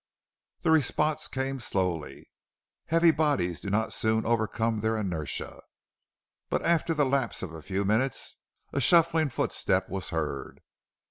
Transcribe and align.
The 0.61 0.71
response 0.71 1.27
came 1.27 1.59
slowly; 1.59 2.31
heavy 2.87 3.11
bodies 3.11 3.61
do 3.61 3.69
not 3.69 3.93
soon 3.93 4.25
overcome 4.25 4.79
their 4.79 4.97
inertia. 4.97 5.61
But 6.49 6.63
after 6.63 6.95
the 6.95 7.05
lapse 7.05 7.43
of 7.43 7.53
a 7.53 7.61
few 7.61 7.85
minutes 7.85 8.33
a 8.73 8.81
shuffling 8.81 9.29
footstep 9.29 9.89
was 9.89 10.09
heard. 10.09 10.61